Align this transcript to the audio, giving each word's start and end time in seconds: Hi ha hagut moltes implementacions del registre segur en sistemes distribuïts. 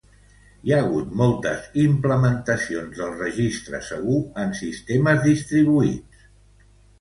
Hi 0.67 0.71
ha 0.75 0.77
hagut 0.83 1.11
moltes 1.19 1.67
implementacions 1.81 2.95
del 3.01 3.13
registre 3.19 3.83
segur 3.91 4.17
en 4.45 4.57
sistemes 4.63 5.23
distribuïts. 5.29 6.27